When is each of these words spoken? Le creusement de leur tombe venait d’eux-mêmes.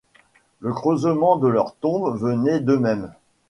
Le 0.61 0.73
creusement 0.73 1.35
de 1.35 1.47
leur 1.47 1.75
tombe 1.75 2.17
venait 2.17 2.59
d’eux-mêmes. 2.59 3.13